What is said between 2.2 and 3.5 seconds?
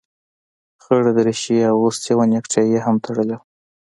نيكټايي يې هم تړلې وه.